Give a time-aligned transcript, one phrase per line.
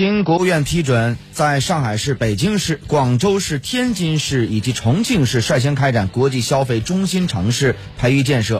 [0.00, 8.58] 经国务院批准在上海市北京市广州市天津市以及重庆市率先开展国际消费中心城市培育建设。